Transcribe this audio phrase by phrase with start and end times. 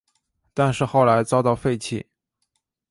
[0.55, 2.03] 但是后来遭到废弃。